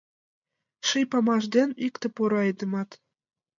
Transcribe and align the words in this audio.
Ший 0.87 1.05
памаш 1.11 1.43
ден 1.55 1.69
икте 1.87 2.07
поро 2.15 2.37
айдемат. 2.43 2.89